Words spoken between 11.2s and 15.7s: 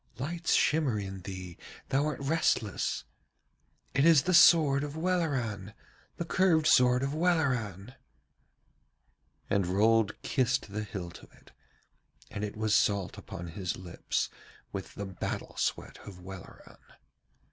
of it, and it was salt upon his lips with the battle